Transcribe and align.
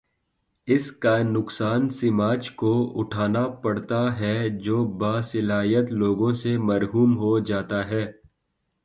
اس 0.67 0.91
کا 0.91 1.17
نقصان 1.23 1.89
سماج 1.89 2.51
کو 2.51 2.71
اٹھا 2.99 3.27
نا 3.27 3.47
پڑتا 3.47 4.01
ہے 4.19 4.49
جو 4.59 4.83
باصلاحیت 4.97 5.91
لوگوں 5.91 6.33
سے 6.33 6.57
محروم 6.57 7.17
ہو 7.17 7.39
جا 7.39 7.61
تا 7.61 7.85
ہے۔ 7.87 8.05